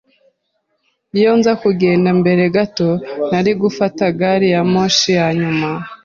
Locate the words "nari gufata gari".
3.31-4.47